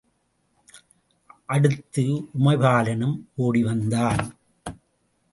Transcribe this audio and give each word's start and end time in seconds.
அடுத்து 1.45 2.03
உமைபாலனும் 2.39 3.17
ஓடிவந்தான். 3.37 4.23